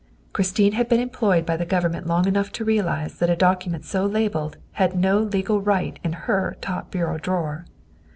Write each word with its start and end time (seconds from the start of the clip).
Christine 0.33 0.71
had 0.71 0.89
been 0.89 0.99
employed 0.99 1.45
by 1.45 1.55
the 1.55 1.63
Government 1.63 2.07
long 2.07 2.25
enough 2.27 2.51
to 2.53 2.65
realize 2.65 3.19
that 3.19 3.29
a 3.29 3.35
document 3.35 3.85
so 3.85 4.03
labelled 4.03 4.57
had 4.71 4.97
no 4.99 5.19
legal 5.19 5.61
right 5.61 5.99
in 6.03 6.13
her 6.25 6.57
top 6.59 6.89
bureau 6.89 7.19
drawer. 7.19 7.67